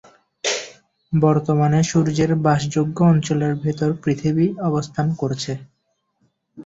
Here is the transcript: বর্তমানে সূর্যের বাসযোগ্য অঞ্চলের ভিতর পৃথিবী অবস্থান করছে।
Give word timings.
বর্তমানে 1.13 1.79
সূর্যের 1.83 2.31
বাসযোগ্য 2.45 2.97
অঞ্চলের 3.05 3.53
ভিতর 3.63 3.89
পৃথিবী 4.03 4.45
অবস্থান 4.69 5.07
করছে। 5.21 5.51